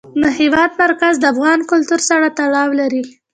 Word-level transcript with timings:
د 0.21 0.23
هېواد 0.39 0.71
مرکز 0.81 1.13
د 1.19 1.23
افغان 1.33 1.59
کلتور 1.71 1.99
سره 2.09 2.27
تړاو 2.37 2.69
لري. 2.79 3.03